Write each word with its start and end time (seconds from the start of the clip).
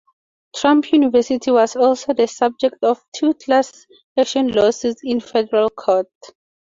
Trump 0.55 0.91
University 0.93 1.51
was 1.51 1.75
also 1.75 2.11
the 2.15 2.25
subject 2.25 2.77
of 2.81 3.05
two 3.15 3.35
class 3.35 3.85
action 4.17 4.47
lawsuits 4.47 5.01
in 5.03 5.19
federal 5.19 5.69
court. 5.69 6.09